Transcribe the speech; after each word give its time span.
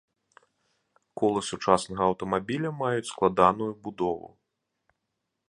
Колы 1.21 1.43
сучаснага 1.49 2.01
аўтамабіля 2.13 2.69
маюць 2.81 3.11
складаную 3.13 3.71
будову. 3.87 4.27